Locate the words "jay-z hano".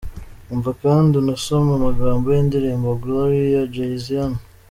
3.73-4.39